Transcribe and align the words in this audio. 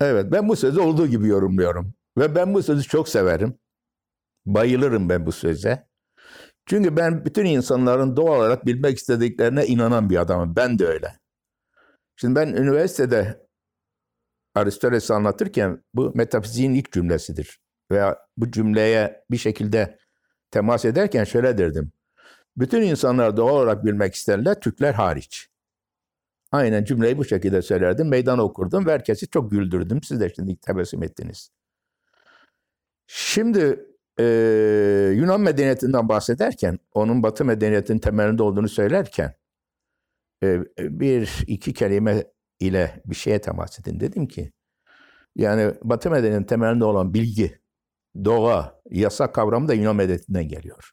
Evet 0.00 0.32
ben 0.32 0.48
bu 0.48 0.56
sözü 0.56 0.80
olduğu 0.80 1.06
gibi 1.06 1.28
yorumluyorum. 1.28 1.94
Ve 2.18 2.34
ben 2.34 2.54
bu 2.54 2.62
sözü 2.62 2.88
çok 2.88 3.08
severim. 3.08 3.58
Bayılırım 4.46 5.08
ben 5.08 5.26
bu 5.26 5.32
söze. 5.32 5.86
Çünkü 6.66 6.96
ben 6.96 7.24
bütün 7.24 7.44
insanların 7.44 8.16
doğal 8.16 8.38
olarak 8.38 8.66
bilmek 8.66 8.98
istediklerine 8.98 9.66
inanan 9.66 10.10
bir 10.10 10.16
adamım. 10.16 10.56
Ben 10.56 10.78
de 10.78 10.86
öyle. 10.86 11.12
Şimdi 12.16 12.34
ben 12.34 12.48
üniversitede 12.48 13.46
Aristoteles'i 14.54 15.14
anlatırken 15.14 15.84
bu 15.94 16.12
metafiziğin 16.14 16.74
ilk 16.74 16.92
cümlesidir. 16.92 17.60
Veya 17.90 18.18
bu 18.36 18.50
cümleye 18.50 19.24
bir 19.30 19.36
şekilde 19.36 19.98
temas 20.50 20.84
ederken 20.84 21.24
şöyle 21.24 21.58
derdim. 21.58 21.92
Bütün 22.56 22.82
insanlar 22.82 23.36
doğal 23.36 23.54
olarak 23.54 23.84
bilmek 23.84 24.14
isterler, 24.14 24.60
Türkler 24.60 24.94
hariç. 24.94 25.49
Aynen 26.52 26.84
cümleyi 26.84 27.18
bu 27.18 27.24
şekilde 27.24 27.62
söylerdim. 27.62 28.08
Meydan 28.08 28.38
okurdum 28.38 28.86
ve 28.86 28.92
herkesi 28.92 29.28
çok 29.28 29.50
güldürdüm. 29.50 30.02
Siz 30.02 30.20
de 30.20 30.32
şimdi 30.34 30.56
tebessüm 30.56 31.02
ettiniz. 31.02 31.50
Şimdi 33.06 33.86
e, 34.20 34.24
Yunan 35.16 35.40
medeniyetinden 35.40 36.08
bahsederken, 36.08 36.78
onun 36.92 37.22
Batı 37.22 37.44
medeniyetinin 37.44 37.98
temelinde 37.98 38.42
olduğunu 38.42 38.68
söylerken 38.68 39.34
e, 40.42 40.60
bir 40.78 41.44
iki 41.46 41.72
kelime 41.72 42.24
ile 42.60 43.02
bir 43.06 43.14
şeye 43.14 43.40
temas 43.40 43.80
edin. 43.80 44.00
Dedim 44.00 44.26
ki, 44.28 44.52
yani 45.36 45.74
Batı 45.82 46.10
medeniyetinin 46.10 46.46
temelinde 46.46 46.84
olan 46.84 47.14
bilgi, 47.14 47.60
doğa, 48.24 48.82
yasa 48.90 49.32
kavramı 49.32 49.68
da 49.68 49.74
Yunan 49.74 49.96
medeniyetinden 49.96 50.48
geliyor. 50.48 50.90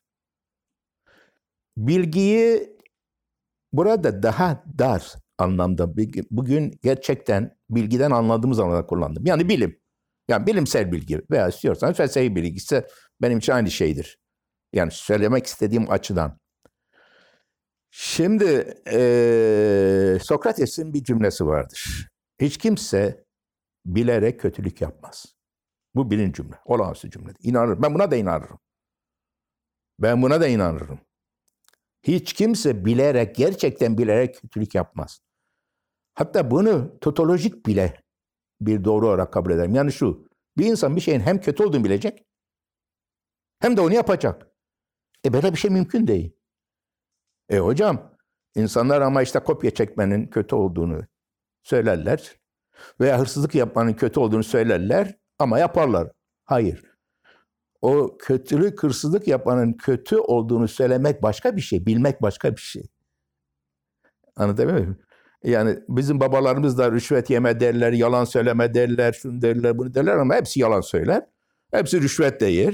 Bilgiyi 1.78 2.78
burada 3.74 4.24
daha 4.24 4.64
dar 4.80 5.16
anlamda 5.38 5.98
bugün 6.32 6.80
gerçekten 6.84 7.58
bilgiden 7.70 8.12
anladığımız 8.12 8.60
anlamda 8.60 8.86
kullandım. 8.86 9.26
Yani 9.26 9.50
bilim. 9.50 9.80
Yani 10.28 10.48
bilimsel 10.48 10.92
bilgi 10.92 11.22
veya 11.32 11.48
istiyorsanız 11.48 11.98
felsefi 11.98 12.36
bilgi 12.36 12.56
ise 12.56 12.88
benim 13.22 13.38
için 13.38 13.54
aynı 13.54 13.72
şeydir. 13.72 14.20
Yani 14.74 14.92
söylemek 14.92 15.46
istediğim 15.46 15.92
açıdan. 15.92 16.40
Şimdi 17.92 18.74
e, 18.92 20.18
Sokrates'in 20.22 20.94
bir 20.94 21.04
cümlesi 21.04 21.46
vardır. 21.46 22.10
Hiç 22.42 22.58
kimse 22.58 23.26
bilerek 23.86 24.40
kötülük 24.40 24.82
yapmaz. 24.82 25.26
Bu 25.96 26.12
birinci 26.12 26.34
cümle. 26.34 26.56
Olağanüstü 26.66 27.12
cümle. 27.12 27.32
İnanırım. 27.44 27.82
Ben 27.82 27.94
buna 27.94 28.12
da 28.12 28.16
inanırım. 28.16 28.60
Ben 30.00 30.22
buna 30.22 30.42
da 30.42 30.48
inanırım. 30.48 31.00
Hiç 32.04 32.34
kimse 32.34 32.86
bilerek, 32.86 33.36
gerçekten 33.36 33.98
bilerek 33.98 34.36
kötülük 34.42 34.76
yapmaz. 34.76 35.22
Hatta 36.18 36.52
bunu 36.52 37.00
totolojik 37.02 37.66
bile 37.66 38.02
bir 38.62 38.84
doğru 38.84 39.08
olarak 39.08 39.34
kabul 39.34 39.52
ederim. 39.52 39.76
Yani 39.76 39.92
şu, 39.92 40.28
bir 40.58 40.66
insan 40.66 40.96
bir 40.96 41.02
şeyin 41.02 41.20
hem 41.20 41.42
kötü 41.42 41.64
olduğunu 41.64 41.84
bilecek, 41.84 42.26
hem 43.60 43.78
de 43.78 43.82
onu 43.82 43.94
yapacak. 43.94 44.48
E 45.26 45.34
böyle 45.34 45.52
bir 45.52 45.58
şey 45.58 45.72
mümkün 45.72 46.08
değil. 46.08 46.34
E 47.50 47.60
hocam, 47.60 48.16
insanlar 48.56 49.02
ama 49.02 49.22
işte 49.22 49.40
kopya 49.40 49.72
çekmenin 49.72 50.28
kötü 50.28 50.56
olduğunu 50.56 51.02
söylerler. 51.64 52.40
Veya 53.00 53.20
hırsızlık 53.20 53.56
yapmanın 53.56 53.94
kötü 53.94 54.20
olduğunu 54.20 54.44
söylerler 54.44 55.18
ama 55.40 55.60
yaparlar. 55.60 56.12
Hayır. 56.46 56.84
O 57.82 58.18
kötülük, 58.18 58.84
hırsızlık 58.84 59.28
yapmanın 59.28 59.74
kötü 59.74 60.18
olduğunu 60.18 60.68
söylemek 60.68 61.24
başka 61.24 61.56
bir 61.56 61.62
şey, 61.62 61.86
bilmek 61.86 62.22
başka 62.22 62.56
bir 62.56 62.62
şey. 62.62 62.84
Anladın 64.36 64.74
mı? 64.74 65.07
Yani 65.48 65.80
bizim 65.90 66.20
babalarımız 66.20 66.78
da 66.78 66.92
rüşvet 66.92 67.30
yeme 67.30 67.60
derler, 67.60 67.92
yalan 67.92 68.26
söyleme 68.26 68.74
derler, 68.74 69.14
şunu 69.14 69.42
derler, 69.42 69.78
bunu 69.78 69.94
derler 69.94 70.18
ama 70.18 70.36
hepsi 70.36 70.60
yalan 70.60 70.82
söyler. 70.82 71.26
Hepsi 71.72 72.02
rüşvet 72.02 72.42
de. 72.42 72.74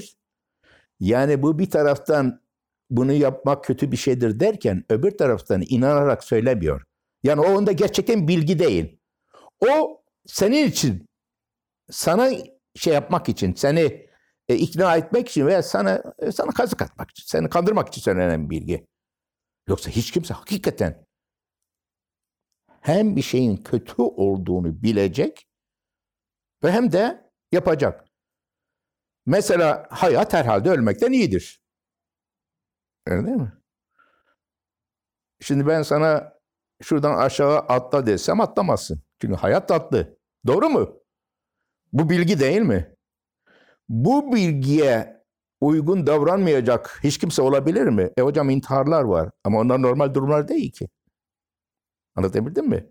Yani 1.00 1.42
bu 1.42 1.60
bir 1.60 1.70
taraftan 1.70 2.42
bunu 2.90 3.14
yapmak 3.14 3.64
kötü 3.64 3.92
bir 3.92 3.98
şeydir 3.98 4.40
derken 4.40 4.84
öbür 4.90 5.12
taraftan 5.12 5.64
inanarak 5.70 6.24
söylemiyor. 6.24 6.84
Yani 7.24 7.42
o 7.42 7.58
onda 7.58 7.72
gerçekten 7.72 8.28
bilgi 8.28 8.60
değil. 8.60 9.00
O 9.70 10.02
senin 10.26 10.68
için, 10.68 11.06
sana 11.92 12.30
şey 12.76 12.94
yapmak 12.94 13.30
için, 13.30 13.54
seni 13.54 14.08
e, 14.50 14.56
ikna 14.56 14.98
etmek 14.98 15.30
için 15.30 15.48
veya 15.48 15.64
sana 15.64 16.04
e, 16.20 16.32
sana 16.32 16.52
kazık 16.52 16.82
atmak 16.82 17.12
için, 17.12 17.24
seni 17.28 17.50
kandırmak 17.50 17.88
için 17.88 18.02
söylenen 18.02 18.50
bilgi. 18.50 18.88
Yoksa 19.68 19.90
hiç 19.90 20.12
kimse 20.12 20.34
hakikaten 20.34 21.06
hem 22.84 23.16
bir 23.16 23.22
şeyin 23.22 23.58
kötü 23.58 24.02
olduğunu 24.02 24.84
bilecek 24.84 25.48
ve 26.64 26.72
hem 26.72 26.92
de 26.92 27.32
yapacak. 27.52 28.06
Mesela 29.26 29.88
hayat 29.90 30.34
herhalde 30.34 30.70
ölmekten 30.70 31.12
iyidir. 31.12 31.64
Öyle 33.08 33.26
değil 33.26 33.38
mi? 33.38 33.54
Şimdi 35.42 35.68
ben 35.68 35.82
sana 35.82 36.34
şuradan 36.82 37.18
aşağı 37.18 37.58
atla 37.60 38.06
desem 38.06 38.42
atlamazsın. 38.42 39.02
Çünkü 39.22 39.36
hayat 39.36 39.68
tatlı. 39.68 40.18
Doğru 40.48 40.70
mu? 40.70 41.00
Bu 41.94 42.10
bilgi 42.10 42.40
değil 42.40 42.62
mi? 42.62 42.96
Bu 43.90 44.34
bilgiye 44.34 45.24
uygun 45.62 46.08
davranmayacak 46.08 47.00
hiç 47.04 47.18
kimse 47.18 47.42
olabilir 47.42 47.86
mi? 47.86 48.12
E 48.18 48.22
hocam 48.22 48.50
intiharlar 48.50 49.04
var 49.04 49.30
ama 49.44 49.60
onlar 49.60 49.82
normal 49.82 50.14
durumlar 50.14 50.48
değil 50.48 50.72
ki. 50.72 50.90
Anlatabildim 52.16 52.70
mi? 52.70 52.90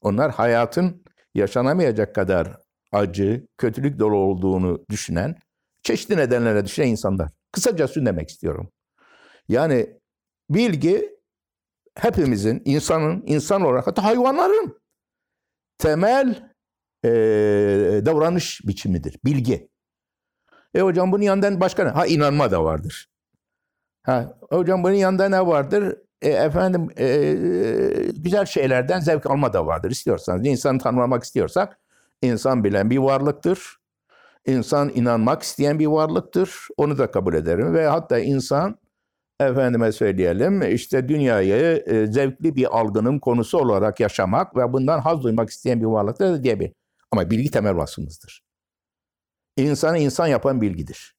Onlar 0.00 0.30
hayatın 0.30 1.04
yaşanamayacak 1.34 2.14
kadar 2.14 2.56
acı, 2.92 3.46
kötülük 3.58 3.98
dolu 3.98 4.16
olduğunu 4.16 4.84
düşünen, 4.90 5.36
çeşitli 5.82 6.16
nedenlere 6.16 6.64
düşünen 6.64 6.86
insanlar. 6.88 7.30
Kısaca 7.52 7.86
şunu 7.88 8.06
demek 8.06 8.28
istiyorum. 8.28 8.70
Yani 9.48 10.00
bilgi 10.50 11.18
hepimizin, 11.94 12.62
insanın, 12.64 13.22
insan 13.26 13.62
olarak 13.62 13.86
hatta 13.86 14.04
hayvanların 14.04 14.82
temel 15.78 16.52
e, 17.04 17.10
davranış 18.06 18.60
biçimidir. 18.64 19.18
Bilgi. 19.24 19.68
E 20.74 20.80
hocam 20.80 21.12
bunun 21.12 21.22
yanında 21.22 21.60
başka 21.60 21.84
ne? 21.84 21.90
Ha 21.90 22.06
inanma 22.06 22.50
da 22.50 22.64
vardır. 22.64 23.08
Ha 24.02 24.38
hocam 24.50 24.84
bunun 24.84 24.94
yanında 24.94 25.28
ne 25.28 25.46
vardır? 25.46 25.96
E, 26.22 26.28
efendim 26.28 26.88
e, 26.98 27.08
güzel 28.16 28.46
şeylerden 28.46 29.00
zevk 29.00 29.26
alma 29.26 29.52
da 29.52 29.66
vardır. 29.66 29.90
İstiyorsanız, 29.90 30.46
insanı 30.46 30.78
tanımlamak 30.78 31.24
istiyorsak, 31.24 31.78
insan 32.22 32.64
bilen 32.64 32.90
bir 32.90 32.98
varlıktır. 32.98 33.76
İnsan 34.46 34.90
inanmak 34.94 35.42
isteyen 35.42 35.78
bir 35.78 35.86
varlıktır. 35.86 36.68
Onu 36.76 36.98
da 36.98 37.10
kabul 37.10 37.34
ederim. 37.34 37.74
Ve 37.74 37.86
hatta 37.86 38.18
insan, 38.18 38.78
efendime 39.40 39.92
söyleyelim, 39.92 40.62
işte 40.62 41.08
dünyayı 41.08 41.84
e, 41.86 42.06
zevkli 42.06 42.56
bir 42.56 42.78
algının 42.78 43.18
konusu 43.18 43.58
olarak 43.58 44.00
yaşamak 44.00 44.56
ve 44.56 44.72
bundan 44.72 45.00
haz 45.00 45.22
duymak 45.22 45.50
isteyen 45.50 45.80
bir 45.80 45.86
varlıktır 45.86 46.42
diyebilir. 46.42 46.72
Ama 47.10 47.30
bilgi 47.30 47.50
temel 47.50 47.76
vasfımızdır. 47.76 48.42
İnsanı 49.56 49.98
insan 49.98 50.26
yapan 50.26 50.60
bilgidir. 50.60 51.14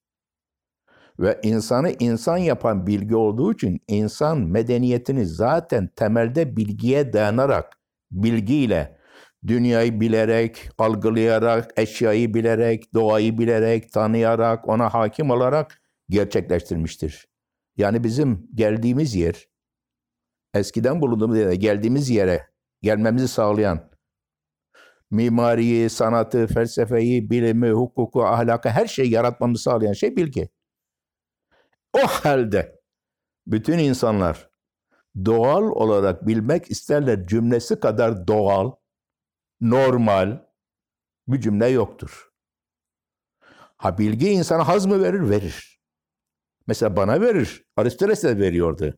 Ve 1.19 1.39
insanı 1.43 1.91
insan 1.99 2.37
yapan 2.37 2.87
bilgi 2.87 3.15
olduğu 3.15 3.53
için 3.53 3.79
insan 3.87 4.39
medeniyetini 4.39 5.25
zaten 5.25 5.89
temelde 5.95 6.57
bilgiye 6.57 7.13
dayanarak, 7.13 7.73
bilgiyle, 8.11 8.97
dünyayı 9.47 9.99
bilerek, 9.99 10.69
algılayarak, 10.77 11.71
eşyayı 11.77 12.33
bilerek, 12.33 12.93
doğayı 12.93 13.37
bilerek, 13.37 13.91
tanıyarak, 13.91 14.69
ona 14.69 14.93
hakim 14.93 15.29
olarak 15.29 15.81
gerçekleştirmiştir. 16.09 17.27
Yani 17.77 18.03
bizim 18.03 18.47
geldiğimiz 18.55 19.15
yer, 19.15 19.47
eskiden 20.53 21.01
bulunduğumuz 21.01 21.37
yere, 21.37 21.55
geldiğimiz 21.55 22.09
yere 22.09 22.47
gelmemizi 22.81 23.27
sağlayan 23.27 23.89
mimariyi, 25.11 25.89
sanatı, 25.89 26.47
felsefeyi, 26.47 27.29
bilimi, 27.29 27.69
hukuku, 27.69 28.23
ahlakı, 28.25 28.69
her 28.69 28.87
şeyi 28.87 29.11
yaratmamızı 29.11 29.63
sağlayan 29.63 29.93
şey 29.93 30.15
bilgi. 30.15 30.49
O 31.93 32.07
halde 32.07 32.81
bütün 33.47 33.77
insanlar 33.77 34.49
doğal 35.25 35.63
olarak 35.63 36.27
bilmek 36.27 36.71
isterler 36.71 37.27
cümlesi 37.27 37.79
kadar 37.79 38.27
doğal, 38.27 38.71
normal 39.61 40.45
bir 41.27 41.41
cümle 41.41 41.67
yoktur. 41.67 42.29
Ha 43.77 43.97
bilgi 43.97 44.29
insana 44.29 44.67
haz 44.67 44.85
mı 44.85 45.03
verir? 45.03 45.29
Verir. 45.29 45.79
Mesela 46.67 46.95
bana 46.95 47.21
verir. 47.21 47.65
Aristoteles 47.77 48.23
de 48.23 48.37
veriyordu. 48.37 48.93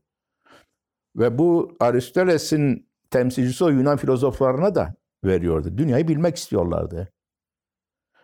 Ve 1.16 1.38
bu 1.38 1.78
Aristoteles'in 1.80 2.90
temsilcisi 3.10 3.64
o 3.64 3.70
Yunan 3.70 3.98
filozoflarına 3.98 4.76
da 4.76 4.96
veriyordu. 5.26 5.78
Dünyayı 5.78 6.08
bilmek 6.08 6.36
istiyorlardı. 6.36 7.12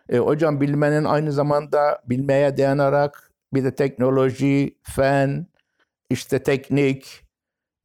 E, 0.08 0.18
hocam 0.18 0.60
bilmenin 0.60 1.04
aynı 1.04 1.32
zamanda 1.32 2.02
bilmeye 2.06 2.56
dayanarak 2.56 3.31
bir 3.54 3.64
de 3.64 3.74
teknoloji, 3.74 4.78
fen, 4.82 5.46
işte 6.10 6.42
teknik, 6.42 7.22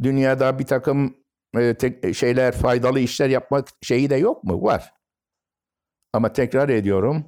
dünyada 0.03 0.59
bir 0.59 0.65
takım 0.65 1.17
e, 1.57 1.73
te- 1.73 2.13
şeyler, 2.13 2.53
faydalı 2.53 2.99
işler 2.99 3.29
yapmak 3.29 3.67
şeyi 3.81 4.09
de 4.09 4.15
yok 4.15 4.43
mu? 4.43 4.63
Var. 4.63 4.93
Ama 6.13 6.33
tekrar 6.33 6.69
ediyorum, 6.69 7.25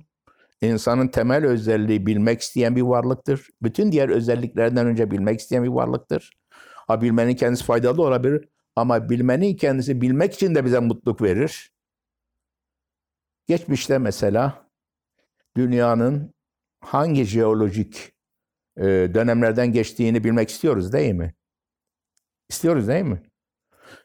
insanın 0.61 1.07
temel 1.07 1.45
özelliği 1.45 2.05
bilmek 2.05 2.41
isteyen 2.41 2.75
bir 2.75 2.81
varlıktır. 2.81 3.47
Bütün 3.61 3.91
diğer 3.91 4.09
özelliklerden 4.09 4.87
önce 4.87 5.11
bilmek 5.11 5.39
isteyen 5.39 5.63
bir 5.63 5.69
varlıktır. 5.69 6.31
Ha 6.87 7.01
bilmenin 7.01 7.35
kendisi 7.35 7.63
faydalı 7.63 8.01
olabilir 8.01 8.49
ama 8.75 9.09
bilmenin 9.09 9.55
kendisi 9.55 10.01
bilmek 10.01 10.33
için 10.33 10.55
de 10.55 10.65
bize 10.65 10.79
mutluluk 10.79 11.21
verir. 11.21 11.73
Geçmişte 13.47 13.97
mesela 13.97 14.69
dünyanın 15.57 16.33
hangi 16.81 17.25
jeolojik 17.25 17.95
e, 17.97 18.18
dönemlerden 19.13 19.71
geçtiğini 19.71 20.23
bilmek 20.23 20.49
istiyoruz 20.49 20.93
değil 20.93 21.13
mi? 21.13 21.33
İstiyoruz 22.49 22.87
değil 22.87 23.05
mi? 23.05 23.23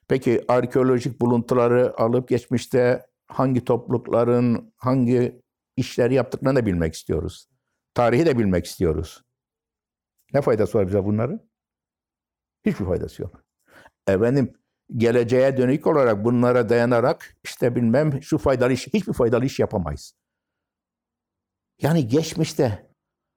Peki 0.09 0.45
arkeolojik 0.49 1.21
buluntuları 1.21 2.01
alıp 2.01 2.29
geçmişte 2.29 3.07
hangi 3.27 3.65
toplulukların 3.65 4.73
hangi 4.77 5.43
işleri 5.77 6.15
yaptıklarını 6.15 6.59
da 6.59 6.67
bilmek 6.67 6.95
istiyoruz. 6.95 7.49
Tarihi 7.95 8.27
de 8.27 8.39
bilmek 8.39 8.67
istiyoruz. 8.67 9.23
Ne 10.33 10.43
faydası 10.43 10.79
var 10.79 10.87
bize 10.87 11.05
bunların? 11.05 11.41
Hiçbir 12.67 12.85
faydası 12.85 13.23
yok. 13.23 13.45
Efendim 14.07 14.53
geleceğe 14.97 15.57
dönük 15.57 15.87
olarak 15.87 16.25
bunlara 16.25 16.69
dayanarak 16.69 17.37
işte 17.45 17.77
bilmem 17.77 18.23
şu 18.23 18.39
faydalı 18.39 18.73
iş, 18.73 18.87
hiçbir 18.87 19.13
faydalı 19.13 19.45
iş 19.45 19.59
yapamayız. 19.59 20.15
Yani 21.81 22.09
geçmişte 22.09 22.94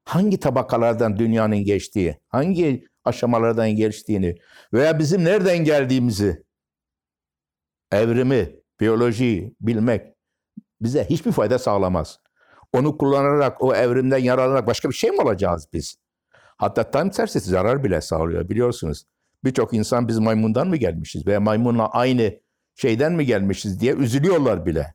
hangi 0.08 0.40
tabakalardan 0.40 1.18
dünyanın 1.18 1.56
geçtiği, 1.56 2.18
hangi 2.28 2.88
aşamalardan 3.04 3.70
geçtiğini 3.70 4.36
veya 4.72 4.98
bizim 4.98 5.24
nereden 5.24 5.58
geldiğimizi, 5.58 6.44
evrimi, 7.92 8.56
biyolojiyi 8.80 9.54
bilmek 9.60 10.14
bize 10.80 11.04
hiçbir 11.04 11.32
fayda 11.32 11.58
sağlamaz. 11.58 12.20
Onu 12.72 12.98
kullanarak, 12.98 13.62
o 13.62 13.74
evrimden 13.74 14.18
yararlanarak 14.18 14.66
başka 14.66 14.90
bir 14.90 14.94
şey 14.94 15.10
mi 15.10 15.20
olacağız 15.20 15.68
biz? 15.72 15.96
Hatta 16.34 16.90
tam 16.90 17.10
tersi 17.10 17.40
zarar 17.40 17.84
bile 17.84 18.00
sağlıyor 18.00 18.48
biliyorsunuz. 18.48 19.04
Birçok 19.44 19.74
insan 19.74 20.08
biz 20.08 20.18
maymundan 20.18 20.68
mı 20.68 20.76
gelmişiz 20.76 21.26
veya 21.26 21.40
maymunla 21.40 21.88
aynı 21.90 22.40
şeyden 22.74 23.12
mi 23.12 23.26
gelmişiz 23.26 23.80
diye 23.80 23.94
üzülüyorlar 23.94 24.66
bile. 24.66 24.94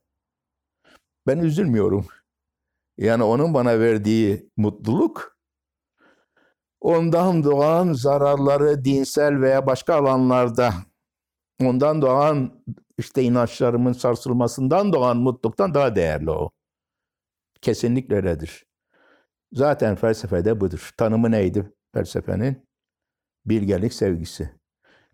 Ben 1.27 1.37
üzülmüyorum. 1.37 2.07
Yani 2.97 3.23
onun 3.23 3.53
bana 3.53 3.79
verdiği 3.79 4.49
mutluluk 4.57 5.37
ondan 6.81 7.43
doğan 7.43 7.93
zararları 7.93 8.85
dinsel 8.85 9.41
veya 9.41 9.65
başka 9.65 9.95
alanlarda 9.95 10.73
ondan 11.61 12.01
doğan 12.01 12.63
işte 12.97 13.23
inançlarımın 13.23 13.93
sarsılmasından 13.93 14.93
doğan 14.93 15.17
mutluluktan 15.17 15.73
daha 15.73 15.95
değerli 15.95 16.31
o. 16.31 16.51
Kesinlikle 17.61 18.15
öyledir. 18.15 18.65
Zaten 19.53 19.95
felsefede 19.95 20.61
budur. 20.61 20.91
Tanımı 20.97 21.31
neydi 21.31 21.73
felsefenin? 21.93 22.67
Bilgelik 23.45 23.93
sevgisi. 23.93 24.49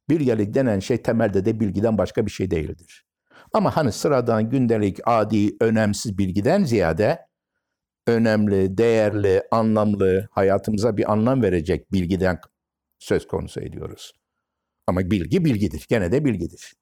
Bilgelik 0.09 0.53
denen 0.53 0.79
şey 0.79 1.01
temelde 1.01 1.45
de 1.45 1.59
bilgiden 1.59 1.97
başka 1.97 2.25
bir 2.25 2.31
şey 2.31 2.51
değildir. 2.51 3.05
Ama 3.53 3.77
hani 3.77 3.91
sıradan 3.91 4.49
gündelik, 4.49 4.99
adi, 5.05 5.57
önemsiz 5.61 6.17
bilgiden 6.17 6.63
ziyade 6.63 7.28
önemli, 8.09 8.77
değerli, 8.77 9.43
anlamlı, 9.51 10.27
hayatımıza 10.31 10.97
bir 10.97 11.11
anlam 11.11 11.41
verecek 11.41 11.91
bilgiden 11.91 12.39
söz 12.99 13.27
konusu 13.27 13.61
ediyoruz. 13.61 14.13
Ama 14.87 14.99
bilgi 15.11 15.45
bilgidir. 15.45 15.85
Gene 15.89 16.11
de 16.11 16.25
bilgidir. 16.25 16.73